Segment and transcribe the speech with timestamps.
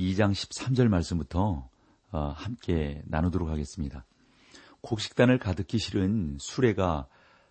[0.00, 1.68] 2장 13절 말씀부터
[2.12, 4.06] 어, 함께 나누도록 하겠습니다.
[4.80, 7.06] 곡식단을 가득히 실은 수레가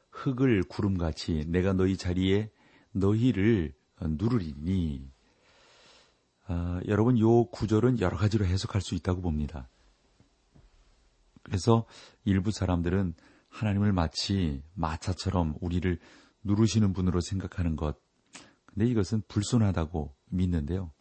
[0.09, 2.49] 흙을 구름같이 내가 너희 자리에
[2.91, 5.11] 너희를 누르리니
[6.47, 9.69] 어, 여러분 요 구절은 여러 가지로 해석할 수 있다고 봅니다.
[11.43, 11.85] 그래서
[12.25, 13.13] 일부 사람들은
[13.49, 15.99] 하나님을 마치 마차처럼 우리를
[16.43, 17.99] 누르시는 분으로 생각하는 것.
[18.65, 20.91] 근데 이것은 불손하다고 믿는데요.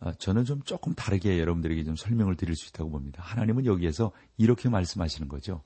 [0.00, 3.22] 아, 저는 좀 조금 다르게 여러분들에게 좀 설명을 드릴 수 있다고 봅니다.
[3.22, 5.62] 하나님은 여기에서 이렇게 말씀하시는 거죠.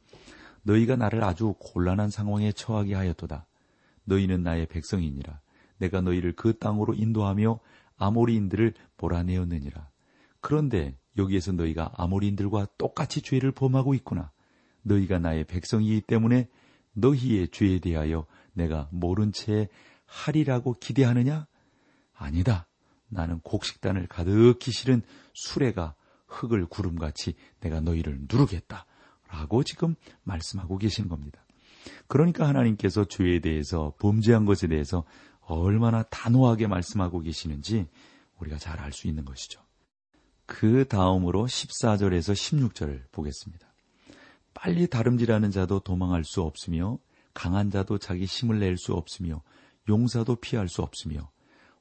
[0.62, 3.46] 너희가 나를 아주 곤란한 상황에 처하게 하였도다.
[4.04, 5.40] 너희는 나의 백성이니라.
[5.78, 7.58] 내가 너희를 그 땅으로 인도하며
[7.96, 9.88] 아모리인들을 몰아내었느니라.
[10.40, 14.30] 그런데 여기에서 너희가 아모리인들과 똑같이 죄를 범하고 있구나.
[14.82, 16.48] 너희가 나의 백성이기 때문에
[16.92, 19.68] 너희의 죄에 대하여 내가 모른 채
[20.06, 21.46] 하리라고 기대하느냐?
[22.14, 22.66] 아니다.
[23.10, 25.02] 나는 곡식단을 가득히 실은
[25.34, 25.94] 수레가
[26.26, 28.86] 흙을 구름같이 내가 너희를 누르겠다.
[29.28, 29.94] 라고 지금
[30.24, 31.44] 말씀하고 계신 겁니다.
[32.08, 35.04] 그러니까 하나님께서 죄에 대해서 범죄한 것에 대해서
[35.40, 37.86] 얼마나 단호하게 말씀하고 계시는지
[38.38, 39.60] 우리가 잘 알 수 있는 것이죠.
[40.46, 43.72] 그 다음으로 14절에서 16절을 보겠습니다.
[44.52, 46.98] 빨리 다름질하는 자도 도망할 수 없으며
[47.34, 49.42] 강한 자도 자기 힘을 낼 수 없으며
[49.88, 51.30] 용사도 피할 수 없으며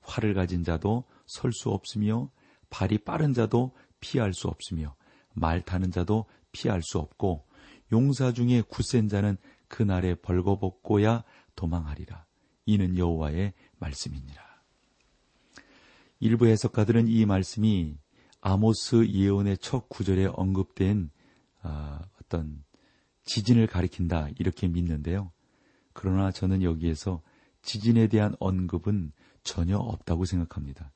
[0.02, 2.30] 활을 가진 자도 설 수 없으며
[2.70, 4.96] 발이 빠른 자도 피할 수 없으며
[5.34, 7.46] 말 타는 자도 피할 수 없고
[7.92, 9.38] 용사 중에 굳센 자는
[9.68, 11.24] 그날에 벌거벗고야
[11.56, 12.26] 도망하리라.
[12.66, 14.50] 이는 여호와의 말씀이니라.
[16.20, 17.98] 일부 해석가들은 이 말씀이
[18.42, 21.12] 아모스 예언의 첫 구절에 언급된
[21.62, 22.64] 아, 어떤
[23.26, 25.32] 지진을 가리킨다 이렇게 믿는데요.
[25.94, 27.22] 그러나 저는 여기에서
[27.62, 29.12] 지진에 대한 언급은
[29.44, 30.92] 전혀 없다고 생각합니다.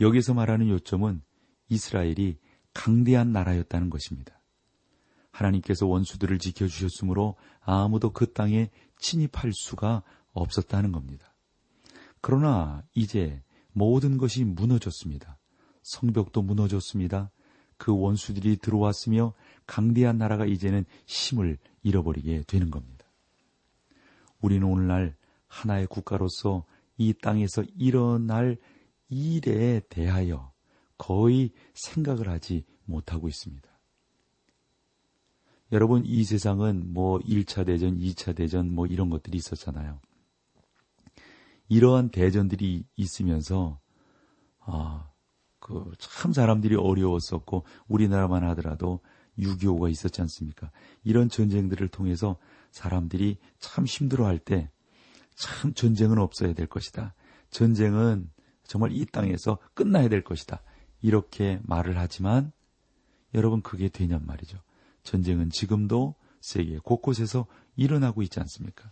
[0.00, 1.22] 여기서 말하는 요점은
[1.68, 2.38] 이스라엘이
[2.72, 4.40] 강대한 나라였다는 것입니다.
[5.30, 10.02] 하나님께서 원수들을 지켜주셨으므로 아무도 그 땅에 침입할 수가
[10.32, 11.34] 없었다는 겁니다.
[12.20, 15.38] 그러나 이제 모든 것이 무너졌습니다.
[15.82, 17.30] 성벽도 무너졌습니다.
[17.76, 19.34] 그 원수들이 들어왔으며
[19.66, 23.04] 강대한 나라가 이제는 힘을 잃어버리게 되는 겁니다.
[24.40, 25.16] 우리는 오늘날
[25.48, 26.64] 하나의 국가로서
[26.96, 28.58] 이 땅에서 일어날
[29.08, 30.52] 일에 대하여
[30.96, 33.68] 거의 생각을 하지 못하고 있습니다.
[35.72, 40.00] 여러분, 이 세상은 뭐 1차 대전, 2차 대전 뭐 이런 것들이 있었잖아요.
[41.68, 43.80] 이러한 대전들이 있으면서,
[44.60, 45.10] 아,
[45.58, 49.00] 그, 참 사람들이 어려웠었고, 우리나라만 하더라도
[49.38, 50.70] 6.25가 있었지 않습니까?
[51.02, 52.36] 이런 전쟁들을 통해서
[52.70, 54.70] 사람들이 참 힘들어 할 때,
[55.34, 57.14] 참 전쟁은 없어야 될 것이다.
[57.50, 58.30] 전쟁은
[58.64, 60.62] 정말 이 땅에서 끝나야 될 것이다.
[61.02, 62.52] 이렇게 말을 하지만,
[63.34, 64.58] 여러분 그게 되냔 말이죠.
[65.02, 68.90] 전쟁은 지금도 세계 곳곳에서 일어나고 있지 않습니까?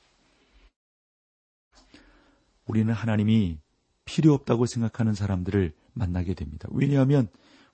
[2.66, 3.58] 우리는 하나님이
[4.04, 6.68] 필요 없다고 생각하는 사람들을 만나게 됩니다.
[6.72, 7.28] 왜냐하면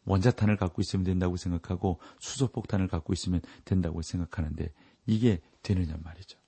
[0.05, 4.73] 원자탄을 갖고 있으면 된다고 생각하고 수소폭탄을 갖고 있으면 된다고 생각하는데
[5.07, 6.39] 이게 되느냐 말이죠.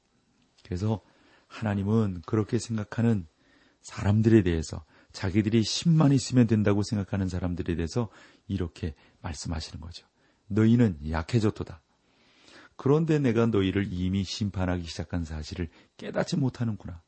[0.65, 1.01] 그래서
[1.49, 3.27] 하나님은 그렇게 생각하는
[3.83, 8.09] 사람들에 대해서 자기들이 힘만 있으면 된다고 생각하는 사람들에 대해서
[8.49, 10.07] 이렇게 말씀하시는 거죠.
[10.49, 11.81] 너희는 약해졌도다.
[12.77, 17.03] 그런데 내가 너희를 이미 심판하기 시작한 사실을 깨닫지 못하는구나.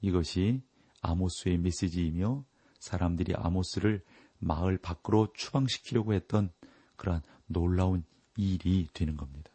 [0.00, 0.62] 이것이
[1.00, 2.44] 아모스의 메시지이며
[2.78, 4.02] 사람들이 아모스를
[4.38, 6.50] 마을 밖으로 추방시키려고 했던
[6.96, 8.04] 그러한 놀라운
[8.36, 9.50] 일이 되는 겁니다.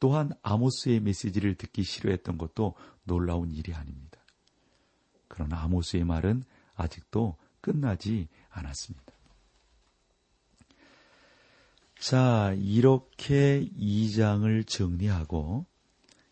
[0.00, 2.74] 또한 아모스의 메시지를 듣기 싫어했던 것도
[3.04, 4.18] 놀라운 일이 아닙니다.
[5.28, 6.44] 그러나 아모스의 말은
[6.74, 9.12] 아직도 끝나지 않았습니다.
[11.98, 15.64] 자, 이렇게 2장을 정리하고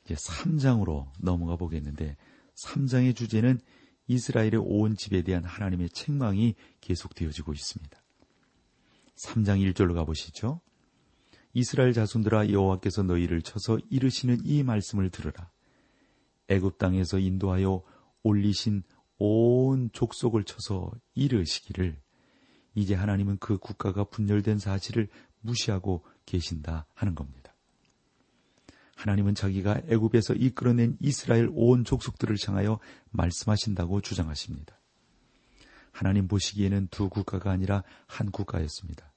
[0.05, 2.17] 이제 3장으로 넘어가 보겠는데
[2.62, 3.61] 3장의 주제는
[4.09, 8.03] 이스라엘의 온 집에 대한 하나님의 책망이 계속되어지고 있습니다.
[9.17, 10.61] 3장 1절로 가보시죠.
[11.55, 15.50] 이스라엘 자손들아 여호와께서 너희를 쳐서 이르시는 이 말씀을 들으라.
[16.49, 17.83] 애굽 땅에서 인도하여
[18.23, 18.83] 올리신
[19.25, 21.97] 온 족속을 쳐서 이르시기를
[22.75, 25.09] 이제 하나님은 그 국가가 분열된 사실을
[25.43, 27.55] 무시하고 계신다 하는 겁니다.
[28.97, 32.81] 하나님은 자기가 애굽에서 이끌어낸 이스라엘 온 족속들을 향하여
[33.11, 34.77] 말씀하신다고 주장하십니다.
[35.93, 39.13] 하나님 보시기에는 두 국가가 아니라 한 국가였습니다.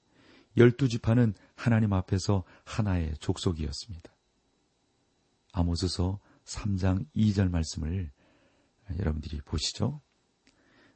[0.56, 4.14] 열두 지파는 하나님 앞에서 하나의 족속이었습니다.
[5.52, 8.12] 아모스서 3장 2절 말씀을
[8.98, 10.00] 여러분들이 보시죠.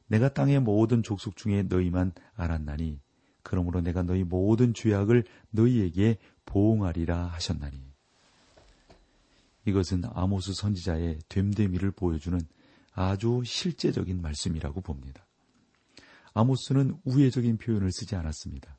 [0.07, 2.99] 내가 땅의 모든 족속 중에 너희만 알았나니
[3.43, 7.81] 그러므로 내가 너희 모든 죄악을 너희에게 보응하리라 하셨나니
[9.65, 12.39] 이것은 아모스 선지자의 됨됨이를 보여주는
[12.93, 15.25] 아주 실제적인 말씀이라고 봅니다.
[16.33, 18.77] 아모스는 우회적인 표현을 쓰지 않았습니다.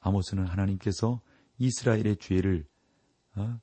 [0.00, 1.20] 아모스는 하나님께서
[1.58, 2.66] 이스라엘의 죄를
[3.34, 3.60] 어,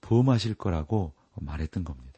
[0.00, 2.17] 범하실 거라고 말했던 겁니다.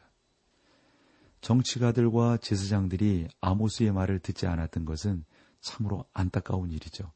[1.41, 5.25] 정치가들과 제사장들이 아모스의 말을 듣지 않았던 것은
[5.59, 7.11] 참으로 안타까운 일이죠.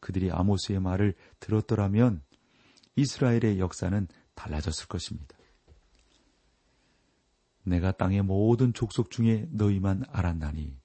[0.00, 2.22] 그들이 아모스의 말을 들었더라면
[2.96, 5.36] 이스라엘의 역사는 달라졌을 것입니다.
[7.64, 10.78] 내가 땅의 모든 족속 중에 너희만 알았나니.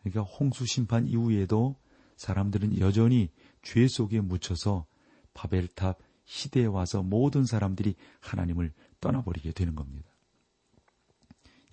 [0.00, 1.76] 그러니까 홍수 심판 이후에도
[2.16, 3.30] 사람들은 여전히
[3.62, 4.86] 죄 속에 묻혀서
[5.34, 10.13] 바벨탑 시대에 와서 모든 사람들이 하나님을 떠나버리게 되는 겁니다.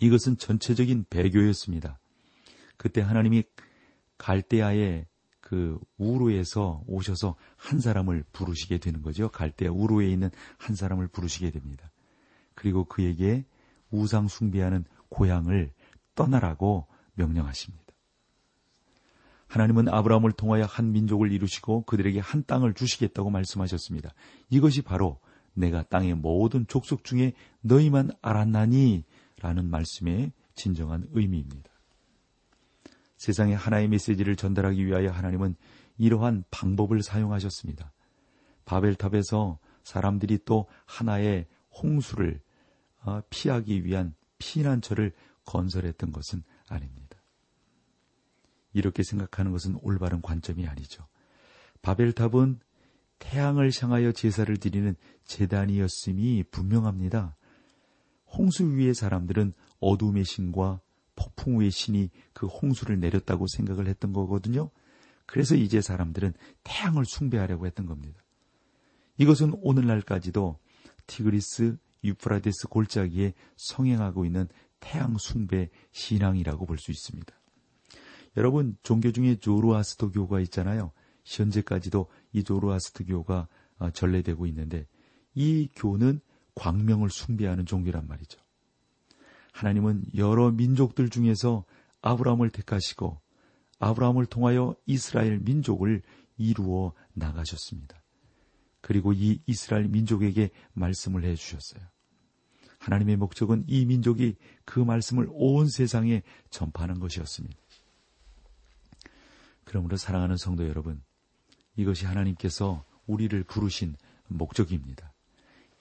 [0.02, 2.00] 이것은 전체적인 배교였습니다.
[2.76, 3.44] 그때 하나님이
[4.18, 5.06] 갈대아의
[5.40, 9.30] 그 우루에서 오셔서 한 사람을 부르시게 되는 거죠.
[9.30, 11.92] 갈대아 우루에 있는 한 사람을 부르시게 됩니다.
[12.56, 13.46] 그리고 그에게
[13.92, 15.72] 우상 숭배하는 고향을
[16.16, 17.84] 떠나라고 명령하십니다.
[19.48, 24.14] 하나님은 아브라함을 통하여 한 민족을 이루시고 그들에게 한 땅을 주시겠다고 말씀하셨습니다.
[24.50, 25.20] 이것이 바로
[25.54, 29.04] 내가 땅의 모든 족속 중에 너희만 알았나니
[29.42, 31.72] 라는 말씀의 진정한 의미입니다.
[33.18, 35.56] 세상에 하나의 메시지를 전달하기 위하여 하나님은
[35.98, 37.92] 이러한 방법을 사용하셨습니다.
[38.66, 42.42] 바벨탑에서 사람들이 또 하나의 홍수를
[43.04, 45.12] 어, 피하기 위한 피난처를
[45.46, 47.18] 건설했던 것은 아닙니다.
[48.74, 51.08] 이렇게 생각하는 것은 올바른 관점이 아니죠.
[51.82, 52.60] 바벨탑은
[53.20, 54.96] 태양을 향하여 제사를 드리는
[55.26, 57.36] 재단이었음이 분명합니다.
[58.38, 60.82] 홍수 위의 사람들은 어둠의 신과
[61.16, 64.70] 폭풍 우의 신이 그 홍수를 내렸다고 생각을 했던 거거든요.
[65.26, 66.34] 그래서 이제 사람들은
[66.64, 68.22] 태양을 숭배하려고 했던 겁니다.
[69.18, 70.58] 이것은 오늘날까지도
[71.08, 74.48] 티그리스 유프라데스 골짜기에 성행하고 있는
[74.80, 77.34] 태양 숭배 신앙이라고 볼 수 있습니다.
[78.38, 80.92] 여러분 종교 중에 조르아스토교가 있잖아요.
[81.26, 83.48] 현재까지도 이 조르아스토교가
[83.78, 84.88] 어, 전래되고 있는데
[85.36, 86.22] 이 교는
[86.56, 88.40] 광명을 숭배하는 종교란 말이죠.
[89.54, 91.66] 하나님은 여러 민족들 중에서
[92.02, 93.20] 아브라함을 택하시고
[93.80, 96.02] 아브라함을 통하여 이스라엘 민족을
[96.38, 98.02] 이루어 나가셨습니다.
[98.82, 101.88] 그리고 이 이스라엘 민족에게 말씀을 해 주셨어요.
[102.80, 107.56] 하나님의 목적은 이 민족이 그 말씀을 온 세상에 전파하는 것이었습니다.
[109.66, 111.04] 그러므로 사랑하는 성도 여러분,
[111.76, 113.96] 이것이 하나님께서 우리를 부르신
[114.28, 115.14] 목적입니다.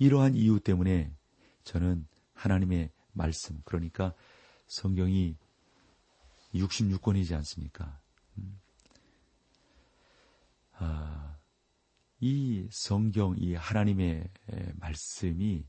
[0.00, 1.14] 이러한 이유 때문에
[1.62, 4.14] 저는 하나님의 말씀, 그러니까
[4.66, 5.36] 성경이
[6.54, 8.00] 66권이지 않습니까?
[8.38, 8.58] 음.
[10.72, 11.36] 아,
[12.18, 14.26] 이 성경, 이 하나님의
[14.76, 15.66] 말씀이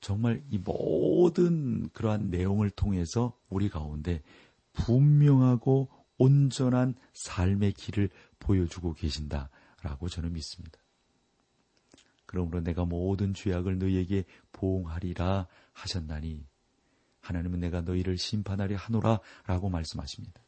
[0.00, 4.22] 정말 이 모든 그러한 내용을 통해서 우리 가운데
[4.74, 10.81] 분명하고 온전한 삶의 길을 보여주고 계신다라고 저는 믿습니다.
[12.32, 16.46] 그러므로 내가 모든 죄악을 너희에게 보응하리라 하셨나니
[17.20, 20.42] 하나님은 내가 너희를 심판하리 하노라 라고 말씀하십니다.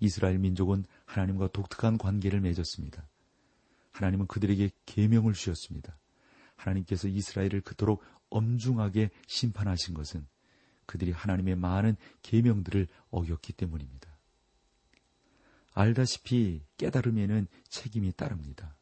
[0.00, 3.08] 이스라엘 민족은 하나님과 독특한 관계를 맺었습니다.
[3.92, 5.96] 하나님은 그들에게 계명을 주셨습니다.
[6.56, 10.26] 하나님께서 이스라엘을 그토록 엄중하게 심판하신 것은
[10.86, 14.12] 그들이 하나님의 많은 계명들을 어겼기 때문입니다.
[15.72, 18.74] 알다시피 깨달음에는 책임이 따릅니다.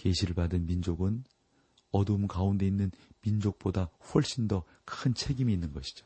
[0.00, 1.24] 계시를 받은 민족은
[1.92, 2.90] 어두움 가운데 있는
[3.22, 6.04] 민족보다 훨씬 더 큰 책임이 있는 것이죠.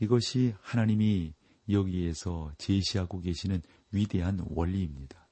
[0.00, 1.32] 이것이 하나님이
[1.70, 5.26] 여기에서 제시하고 계시는 위대한 원리입니다.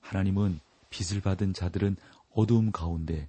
[0.00, 1.96] 하나님은 빛을 받은 자들은
[2.30, 3.28] 어두움 가운데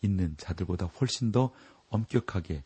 [0.00, 1.52] 있는 자들보다 훨씬 더
[1.88, 2.64] 엄격하게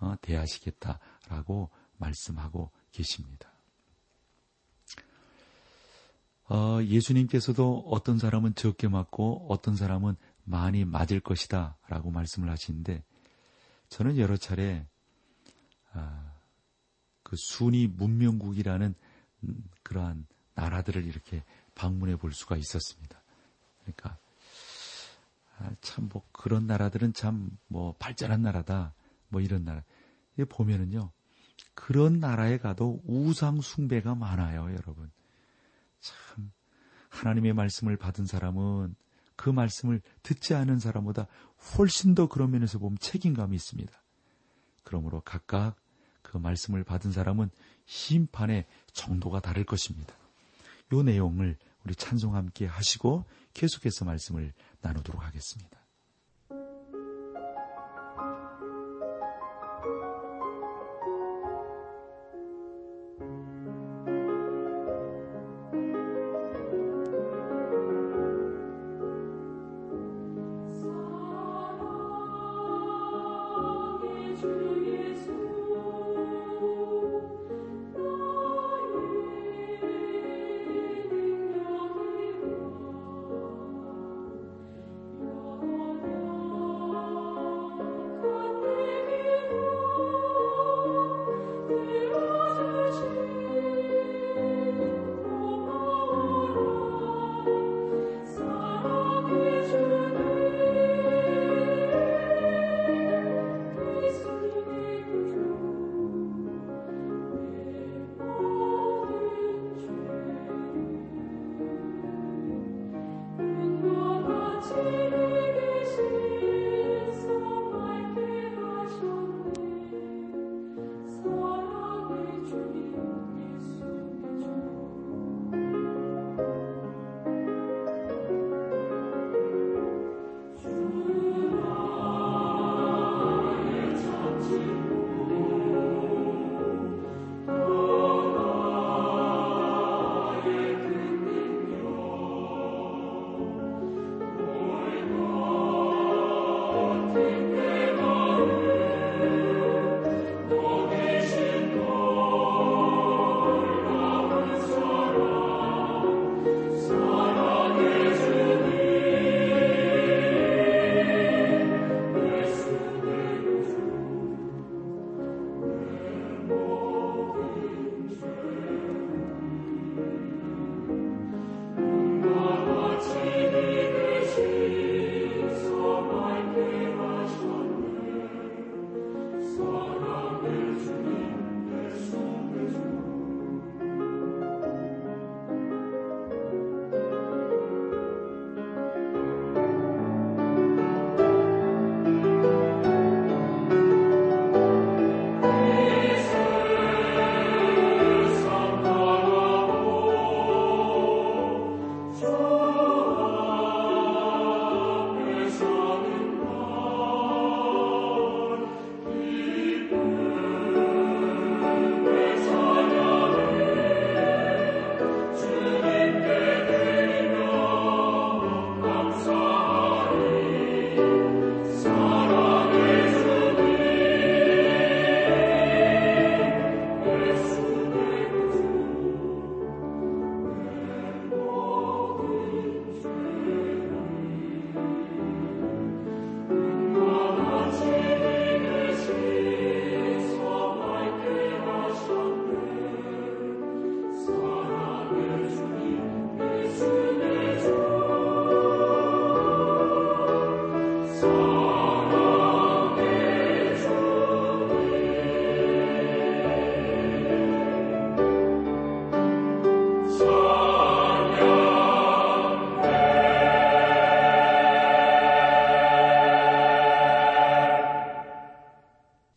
[0.00, 3.55] 어, 대하시겠다라고 말씀하고 계십니다.
[6.48, 13.02] 어, 예수님께서도 어떤 사람은 적게 맞고 어떤 사람은 많이 맞을 것이다 라고 말씀을 하시는데
[13.88, 14.86] 저는 여러 차례
[15.92, 16.32] 아,
[17.22, 18.94] 그 순위 문명국이라는
[19.44, 21.42] 음, 그러한 나라들을 이렇게
[21.74, 23.20] 방문해 볼 수가 있었습니다.
[23.80, 24.16] 그러니까
[25.58, 28.94] 아, 참뭐 그런 나라들은 참 뭐 발전한 나라다
[29.28, 29.82] 뭐 이런 나라
[30.48, 31.10] 보면은요
[31.74, 35.10] 그런 나라에 가도 우상 숭배가 많아요 여러분
[36.00, 36.50] 참
[37.08, 38.94] 하나님의 말씀을 받은 사람은
[39.36, 41.26] 그 말씀을 듣지 않은 사람보다
[41.76, 43.92] 훨씬 더 그런 면에서 보면 책임감이 있습니다.
[44.82, 45.76] 그러므로 각각
[46.22, 47.50] 그 말씀을 받은 사람은
[47.86, 50.14] 심판의 정도가 다를 것입니다.
[50.92, 53.24] 이 내용을 우리 찬송 함께 하시고
[53.54, 55.85] 계속해서 말씀을 나누도록 하겠습니다.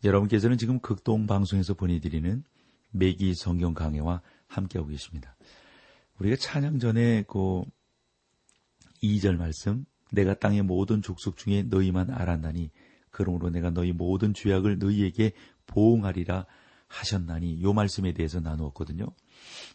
[0.04, 2.42] 여러분께서는 지금 극동 방송에서 보내드리는
[2.90, 5.36] 매기 성경 강해와 함께하고 계십니다.
[6.18, 7.62] 우리가 찬양 전에 그
[9.02, 12.70] 2절 말씀, 내가 땅의 모든 족속 중에 너희만 알았나니,
[13.10, 15.32] 그러므로 내가 너희 모든 죄악을 너희에게
[15.66, 16.46] 보응하리라
[16.88, 19.06] 하셨나니, 요 말씀에 대해서 나누었거든요.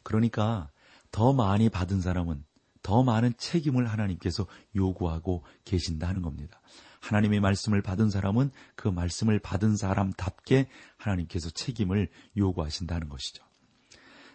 [0.04, 0.70] 그러니까
[1.12, 2.44] 더 많이 받은 사람은
[2.82, 6.62] 더 많은 책임을 하나님께서 요구하고 계신다 하는 겁니다.
[7.06, 13.44] 하나님의 말씀을 받은 사람은 그 말씀을 받은 사람답게 하나님께서 책임을 요구하신다는 것이죠.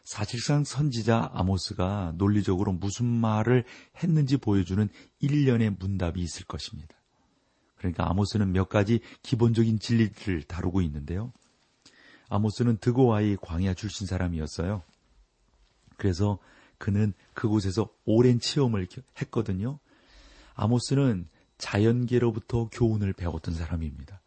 [0.04, 3.64] 사실상 선지자 아모스가 논리적으로 무슨 말을
[4.02, 6.94] 했는지 보여주는 일련의 문답이 있을 것입니다.
[7.76, 11.32] 그러니까 아모스는 몇 가지 기본적인 진리들을 다루고 있는데요.
[12.28, 14.82] 아모스는 드고와의 광야 출신 사람이었어요.
[15.96, 16.38] 그래서
[16.78, 18.86] 그는 그곳에서 오랜 체험을
[19.20, 19.80] 했거든요.
[20.54, 21.28] 아모스는
[21.60, 24.20] 자연계로부터 교훈을 배웠던 사람입니다.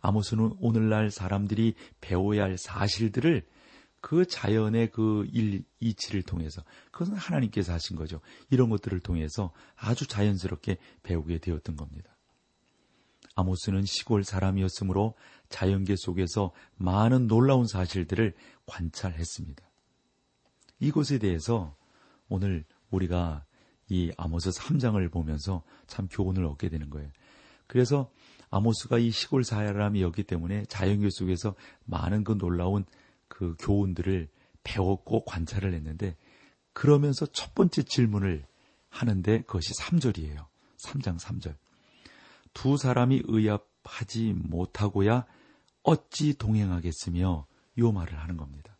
[0.00, 3.46] 아모스는 오늘날 사람들이 배워야 할 사실들을
[4.00, 8.20] 그 자연의 그 일, 이치를 통해서 그것은 하나님께서 하신 거죠.
[8.50, 12.16] 이런 것들을 통해서 아주 자연스럽게 배우게 되었던 겁니다.
[13.34, 15.14] 아모스는 시골 사람이었으므로
[15.48, 18.34] 자연계 속에서 많은 놀라운 사실들을
[18.66, 19.62] 관찰했습니다.
[20.80, 21.76] 이것에 대해서
[22.28, 23.44] 오늘 우리가
[23.90, 27.10] 이 아모스 3장을 보면서 참 교훈을 얻게 되는 거예요.
[27.66, 28.10] 그래서
[28.50, 31.54] 아모스가 이 시골 사람이었기 때문에 자연계 속에서
[31.84, 32.84] 많은 그 놀라운
[33.28, 34.28] 그 교훈들을
[34.64, 36.16] 배웠고 관찰을 했는데
[36.72, 38.44] 그러면서 첫 번째 질문을
[38.88, 40.46] 하는데 그것이 3절이에요.
[40.78, 41.56] 3장 3절.
[42.52, 45.26] 두 사람이 의합하지 못하고야
[45.82, 47.46] 어찌 동행하겠으며
[47.78, 48.76] 요 말을 하는 겁니다.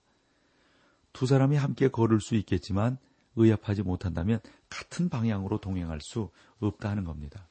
[1.12, 2.98] 두 사람이 함께 걸을 수 있겠지만
[3.36, 7.48] 의합하지 못한다면 같은 방향으로 동행할 수 없다는 겁니다.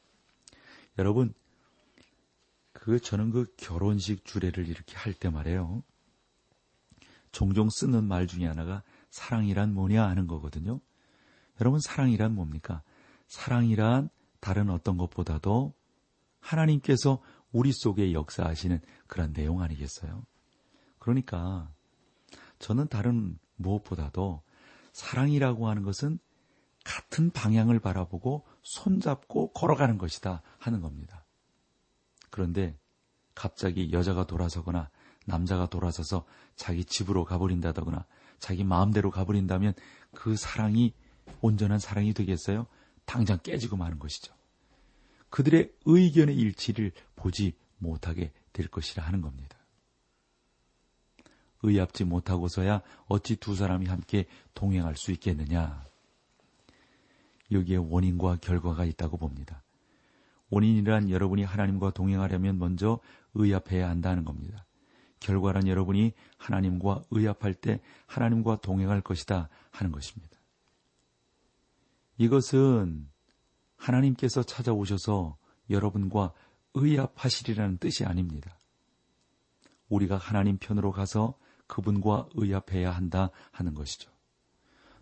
[0.98, 1.34] 여러분,
[2.74, 5.84] 그 저는 그 결혼식 주례를 이렇게 할 때 말이에요.
[7.32, 10.80] 종종 쓰는 말 중에 하나가 사랑이란 뭐냐 하는 거거든요.
[11.62, 12.82] 여러분 사랑이란 뭡니까?
[13.28, 14.10] 사랑이란
[14.40, 15.74] 다른 어떤 것보다도
[16.40, 17.22] 하나님께서
[17.52, 20.26] 우리 속에 역사하시는 그런 내용 아니겠어요?
[21.00, 21.70] 그러니까
[22.60, 24.42] 저는 다른 무엇보다도
[25.00, 26.20] 사랑이라고 하는 것은
[26.84, 31.26] 같은 방향을 바라보고 손잡고 걸어가는 것이다 하는 겁니다.
[32.30, 32.78] 그런데
[33.34, 34.90] 갑자기 여자가 돌아서거나
[35.26, 36.26] 남자가 돌아서서
[36.58, 38.06] 자기 집으로 가버린다거나
[38.40, 39.74] 자기 마음대로 가버린다면
[40.14, 40.94] 그 사랑이
[41.40, 42.68] 온전한 사랑이 되겠어요?
[43.06, 44.34] 당장 깨지고 마는 것이죠.
[45.30, 49.59] 그들의 의견의 일치를 보지 못하게 될 것이라 하는 겁니다.
[51.64, 55.84] 의합지 못하고서야 어찌 두 사람이 함께 동행할 수 있겠느냐.
[57.52, 59.64] 여기에 원인과 결과가 있다고 봅니다.
[60.50, 63.00] 원인이란 여러분이 하나님과 동행하려면 먼저
[63.34, 64.66] 의합해야 한다는 겁니다.
[65.20, 70.40] 결과란 여러분이 하나님과 의합할 때 하나님과 동행할 것이다 하는 것입니다.
[72.18, 73.10] 이것은
[73.76, 75.38] 하나님께서 찾아오셔서
[75.70, 76.34] 여러분과
[76.74, 78.58] 의합하시리라는 뜻이 아닙니다.
[79.90, 81.38] 우리가 하나님 편으로 가서
[81.70, 84.12] 그분과 의합해야 한다 하는 것이죠.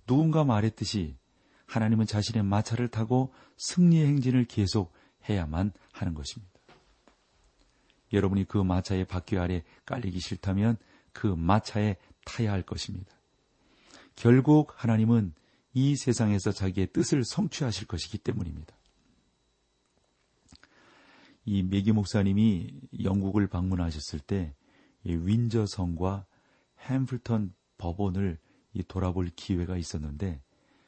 [0.06, 1.17] 누군가 말했듯이
[1.65, 4.93] 하나님은 자신의 마차를 타고 승리의 행진을 계속
[5.27, 6.53] 해야만 하는 것입니다.
[8.13, 10.77] 여러분이 그 마차의 바퀴 아래 깔리기 싫다면
[11.12, 13.12] 그 마차에 타야 할 것입니다.
[14.15, 15.34] 결국 하나님은
[15.73, 18.75] 이 세상에서 자기의 뜻을 성취하실 것이기 때문입니다.
[21.45, 24.53] 이 메기 목사님이 영국을 방문하셨을 때
[25.03, 26.25] 윈저성과
[26.82, 28.38] 햄플턴 법원을
[28.88, 30.42] 돌아볼 기회가 있었는데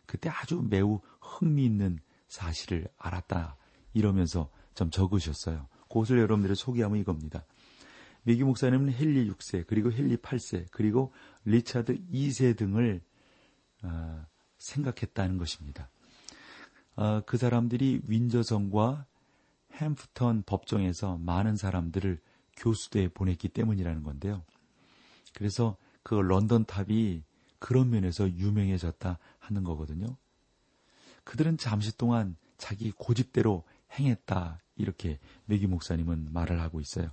[0.06, 3.58] 그때 아주 매우 흥미있는 사실을 알았다
[3.94, 5.68] 이러면서 좀 적으셨어요.
[5.90, 7.46] 그것을 여러분들이 소개하면 이겁니다.
[8.24, 11.14] 맥기 목사님은 헨리 6세, 그리고 헨리 8세, 그리고
[11.46, 13.02] 리차드 2세 등을
[13.84, 14.26] 어,
[14.58, 15.90] 생각했다는 것입니다.
[16.96, 19.06] 어, 그 사람들이 윈저성과
[19.74, 22.20] 햄프턴 법정에서 많은 사람들을
[22.58, 24.44] 교수대에 보냈기 때문이라는 건데요.
[25.40, 27.24] 그래서 그 런던 탑이
[27.60, 30.18] 그런 면에서 유명해졌다 하는 거거든요.
[31.24, 37.12] 그들은 잠시 동안 자기 고집대로 행했다 이렇게 메기 목사님은 말을 하고 있어요.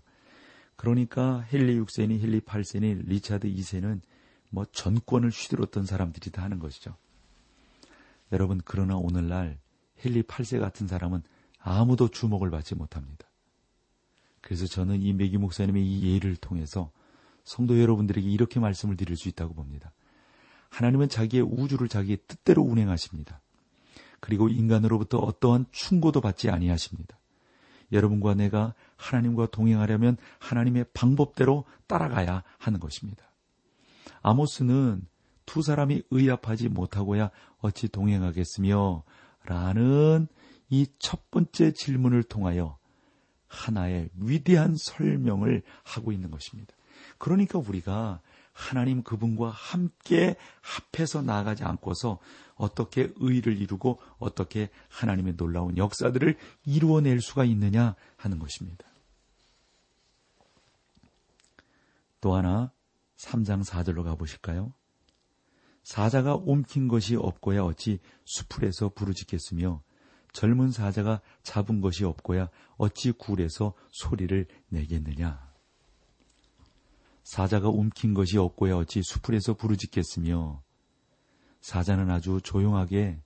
[0.74, 4.00] 그러니까 헨리 6세니 헨리 8세니 리차드 2세는
[4.50, 6.96] 뭐 전권을 휘두르던 사람들이다 하는 것이죠.
[8.32, 9.56] 여러분 그러나 오늘날
[10.04, 11.22] 헨리 8세 같은 사람은
[11.60, 13.28] 아무도 주목을 받지 못합니다.
[14.40, 16.90] 그래서 저는 이 메기 목사님의 이 예를 통해서
[17.46, 19.92] 성도 여러분들에게 이렇게 말씀을 드릴 수 있다고 봅니다.
[20.68, 23.40] 하나님은 자기의 우주를 자기의 뜻대로 운행하십니다.
[24.20, 27.18] 그리고 인간으로부터 어떠한 충고도 받지 아니하십니다.
[27.92, 33.24] 여러분과 내가 하나님과 동행하려면 하나님의 방법대로 따라가야 하는 것입니다.
[34.22, 35.06] 아모스는
[35.46, 37.30] 두 사람이 의합하지 못하고야
[37.60, 39.04] 어찌 동행하겠으며
[39.44, 40.26] 라는
[40.68, 42.76] 이 첫 번째 질문을 통하여
[43.46, 46.75] 하나의 위대한 설명을 하고 있는 것입니다.
[47.18, 48.20] 그러니까 우리가
[48.52, 52.18] 하나님 그분과 함께 합해서 나아가지 않고서
[52.54, 58.86] 어떻게 의를 이루고 어떻게 하나님의 놀라운 역사들을 이루어낼 수가 있느냐 하는 것입니다.
[62.22, 62.72] 또 하나
[63.18, 64.72] 3장 4절로 가보실까요?
[65.82, 69.82] 사자가 옮긴 것이 없고야 어찌 수풀에서 부르짖겠으며
[70.32, 75.45] 젊은 사자가 잡은 것이 없고야 어찌 굴에서 소리를 내겠느냐.
[77.26, 80.62] 사자가 움킨 것이 없고야 어찌 수풀에서 부르짖겠으며
[81.60, 83.20] 사자는 아주 조용하게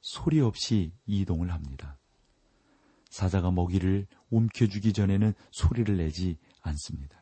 [0.00, 1.98] 소리 없이 이동을 합니다.
[3.10, 7.20] 사자가 먹이를 움켜주기 전에는 소리를 내지 않습니다.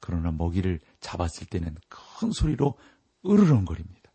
[0.00, 2.78] 그러나 먹이를 잡았을 때는 큰 소리로
[3.26, 4.10] 으르렁거립니다.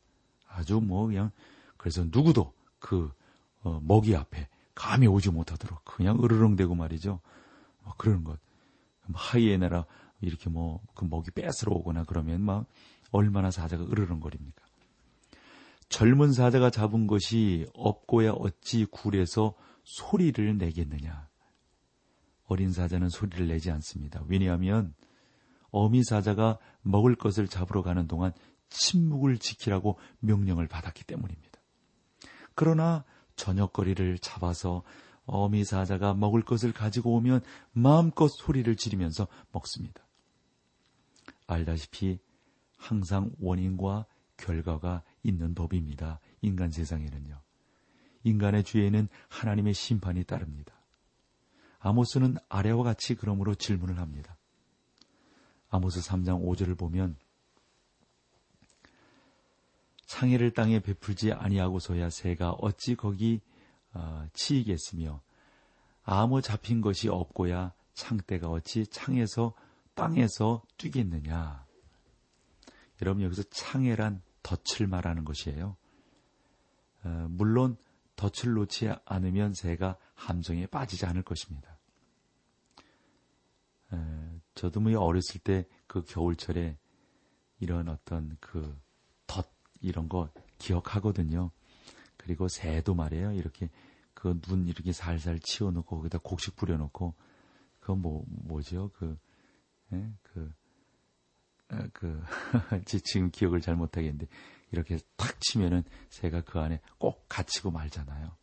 [0.48, 1.30] 아주 뭐 그냥
[1.78, 3.14] 그래서 누구도 그
[3.62, 7.20] 어, 먹이 앞에 감이 오지 못하도록 그냥 으르렁대고 말이죠.
[7.84, 8.40] 뭐 그런 것.
[9.14, 9.86] 하이에나라
[10.22, 12.66] 이렇게 뭐 그 먹이 뺏으러 오거나 그러면 막
[13.12, 14.64] 얼마나 사자가 으르렁거립니까?
[15.90, 21.28] 젊은 사자가 잡은 것이 없고야 어찌 굴에서 소리를 내겠느냐.
[22.46, 24.22] 어린 사자는 소리를 내지 않습니다.
[24.28, 24.94] 왜냐하면
[25.72, 28.32] 어미 사자가 먹을 것을 잡으러 가는 동안
[28.70, 31.60] 침묵을 지키라고 명령을 받았기 때문입니다.
[32.56, 33.04] 그러나
[33.36, 34.84] 저녁거리를 잡아서
[35.26, 37.42] 어미 사자가 먹을 것을 가지고 오면
[37.74, 40.04] 마음껏 소리를 지르면서 먹습니다.
[41.52, 42.20] 알다시피
[42.78, 44.06] 항상 원인과
[44.38, 46.20] 결과가 있는 법입니다.
[46.42, 47.40] 인간 세상에는요.
[48.24, 50.74] 인간의 죄에는 하나님의 심판이 따릅니다.
[51.80, 54.38] 아모스는 아래와 같이 그러므로 질문을 합니다.
[55.70, 57.16] 아모스 3장 5절을 보면
[60.06, 63.40] 창해를 땅에 베풀지 아니하고서야 새가 어찌 거기
[63.94, 65.22] 어, 치이겠으며
[66.04, 69.54] 아무 잡힌 것이 없고야 창대가 어찌 창에서
[69.94, 71.66] 땅에서 뛰겠느냐.
[73.02, 75.76] 여러분 여기서 창해란 덫을 말하는 것이에요.
[77.04, 77.78] 어, 물론
[78.16, 81.78] 덫을 놓지 않으면 새가 함정에 빠지지 않을 것입니다.
[83.94, 83.98] 에,
[84.56, 86.78] 저도 뭐 어렸을 때 그 겨울철에
[87.60, 88.80] 이런 어떤 그
[89.28, 89.46] 덫
[89.82, 91.52] 이런 거 기억하거든요.
[92.16, 93.34] 그리고 새도 말이에요.
[93.34, 93.70] 이렇게
[94.14, 97.14] 그 눈 이렇게 살살 치워놓고 거기다 곡식 뿌려놓고
[97.82, 98.92] 그 뭐 뭐죠?
[98.94, 99.18] 그
[99.94, 100.12] 예?
[100.24, 100.54] 그,
[101.72, 102.24] 어, 그,
[102.86, 104.28] 지금 기억을 잘 못하겠는데,
[104.72, 108.36] 이렇게 탁 치면은 새가 그 안에 꼭 갇히고 말잖아요.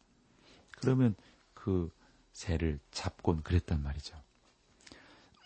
[0.79, 1.15] 그러면
[1.55, 1.91] 그
[2.33, 4.17] 새를 잡곤 그랬단 말이죠.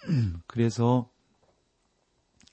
[0.47, 1.11] 그래서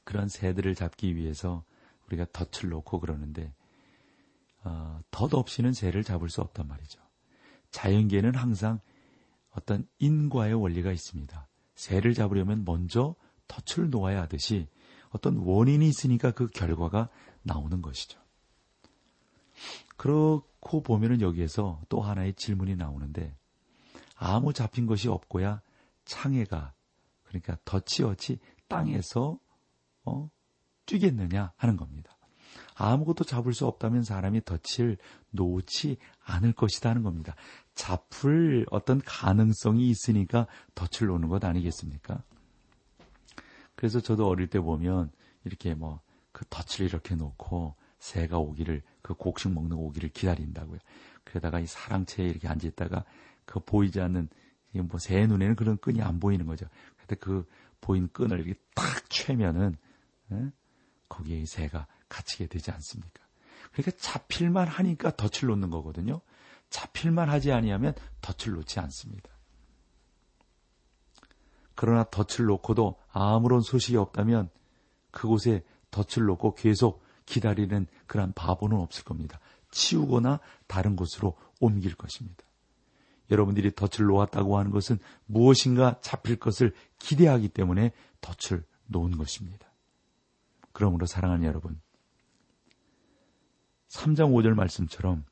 [0.03, 1.63] 그런 새들을 잡기 위해서
[2.07, 3.53] 우리가 덫을 놓고 그러는데,
[4.63, 6.99] 어, 덫 없이는 새를 잡을 수 없단 말이죠.
[7.71, 8.79] 자연계에는 항상
[9.51, 11.47] 어떤 인과의 원리가 있습니다.
[11.75, 13.15] 새를 잡으려면 먼저
[13.49, 14.67] 덫을 놓아야 하듯이
[15.09, 17.09] 어떤 원인이 있으니까 그 결과가
[17.43, 18.19] 나오는 것이죠.
[19.97, 23.35] 그렇고 보면은 여기에서 또 하나의 질문이 나오는데
[24.15, 25.61] 아무 잡힌 것이 없고야
[26.05, 26.73] 창해가
[27.23, 29.37] 그러니까 덫이 어찌 땅에서
[30.05, 30.29] 어,
[30.85, 32.15] 뛰겠느냐 하는 겁니다.
[32.75, 34.97] 아무것도 잡을 수 없다면 사람이 덫을
[35.31, 37.35] 놓지 않을 것이다 하는 겁니다.
[37.75, 42.23] 잡을 어떤 가능성이 있으니까 덫을 놓는 것 아니겠습니까?
[43.79, 45.11] 그래서 저도 어릴 때 보면
[45.45, 50.79] 이렇게 뭐 그 덫을 이렇게 놓고 새가 오기를 그 곡식 먹는 오기를 기다린다고요.
[51.23, 53.03] 그러다가 이 사랑채에 이렇게 앉아 있다가
[53.45, 54.29] 그 보이지 않는
[54.73, 56.67] 뭐새 눈에는 그런 끈이 안 보이는 거죠.
[56.97, 57.45] 근데 그
[57.81, 59.75] 보인 끈을 이렇게 탁 채면은
[60.31, 60.35] 에?
[60.35, 60.51] 예?
[61.09, 63.21] 거기에 이 새가 갇히게 되지 않습니까?
[63.73, 66.21] 그러니까 잡힐만 하니까 덫을 놓는 거거든요.
[66.69, 69.29] 잡힐만 하지 아니하면 덫을 놓지 않습니다.
[71.79, 74.49] 그러나 덫을 놓고도 아무런 소식이 없다면
[75.11, 79.39] 그곳에 덫을 놓고 계속 기다리는 그러한 바보는 없을 겁니다.
[79.71, 82.43] 치우거나 다른 곳으로 옮길 것입니다.
[83.31, 89.71] 여러분들이 덫을 놓았다고 하는 것은 무엇인가 잡힐 것을 기대하기 때문에 덫을 놓은 것입니다.
[90.73, 91.79] 그러므로 사랑하는 여러분,
[93.87, 95.23] 3장 5절 말씀처럼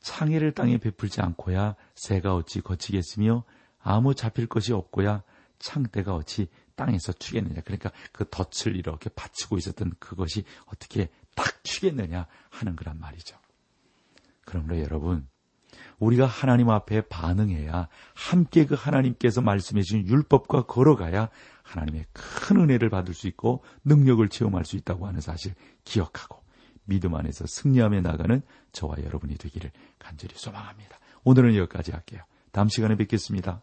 [0.00, 3.44] 창해를 땅에 베풀지 않고야 새가 어찌 거치겠으며
[3.80, 5.22] 아무 잡힐 것이 없고야
[5.58, 7.60] 창대가 어찌 땅에서 튀겠느냐.
[7.62, 13.36] 그러니까 그 덫을 이렇게 받치고 있었던 그것이 어떻게 딱 튀겠느냐 하는 거란 말이죠.
[14.44, 15.26] 그러므로 여러분,
[15.98, 21.30] 우리가 하나님 앞에 반응해야 함께 그 하나님께서 말씀해 주신 율법과 걸어가야
[21.62, 26.42] 하나님의 큰 은혜를 받을 수 있고 능력을 체험할 수 있다고 하는 사실 기억하고
[26.84, 30.98] 믿음 안에서 승리하며 나가는 저와 여러분이 되기를 간절히 소망합니다.
[31.24, 32.22] 오늘은 여기까지 할게요.
[32.52, 33.62] 다음 시간에 뵙겠습니다.